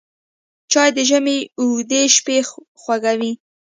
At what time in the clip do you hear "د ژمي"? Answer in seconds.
0.97-1.37